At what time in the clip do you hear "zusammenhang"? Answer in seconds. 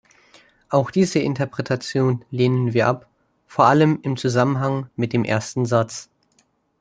4.17-4.89